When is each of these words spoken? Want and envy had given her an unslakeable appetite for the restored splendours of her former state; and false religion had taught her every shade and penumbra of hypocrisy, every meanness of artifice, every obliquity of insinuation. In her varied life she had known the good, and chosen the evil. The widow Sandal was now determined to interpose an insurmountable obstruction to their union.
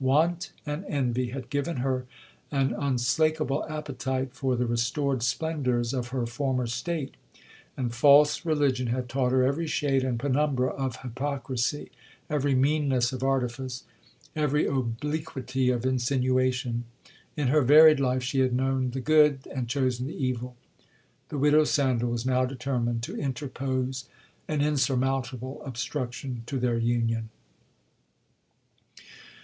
Want 0.03 0.51
and 0.65 0.83
envy 0.87 1.29
had 1.29 1.51
given 1.51 1.77
her 1.77 2.07
an 2.49 2.73
unslakeable 2.73 3.63
appetite 3.69 4.33
for 4.33 4.55
the 4.55 4.65
restored 4.65 5.21
splendours 5.21 5.93
of 5.93 6.07
her 6.07 6.25
former 6.25 6.65
state; 6.65 7.13
and 7.77 7.93
false 7.93 8.43
religion 8.43 8.87
had 8.87 9.07
taught 9.07 9.31
her 9.31 9.43
every 9.43 9.67
shade 9.67 10.03
and 10.03 10.19
penumbra 10.19 10.69
of 10.71 11.03
hypocrisy, 11.03 11.91
every 12.31 12.55
meanness 12.55 13.13
of 13.13 13.21
artifice, 13.21 13.83
every 14.35 14.65
obliquity 14.65 15.69
of 15.69 15.85
insinuation. 15.85 16.85
In 17.37 17.49
her 17.49 17.61
varied 17.61 17.99
life 17.99 18.23
she 18.23 18.39
had 18.39 18.53
known 18.55 18.89
the 18.89 19.01
good, 19.01 19.47
and 19.53 19.69
chosen 19.69 20.07
the 20.07 20.15
evil. 20.17 20.55
The 21.29 21.37
widow 21.37 21.63
Sandal 21.63 22.09
was 22.09 22.25
now 22.25 22.43
determined 22.45 23.03
to 23.03 23.15
interpose 23.19 24.05
an 24.47 24.61
insurmountable 24.61 25.61
obstruction 25.63 26.41
to 26.47 26.57
their 26.57 26.79
union. 26.79 27.29